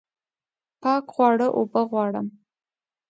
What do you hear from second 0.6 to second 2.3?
پاک خواړه اوبه غواړم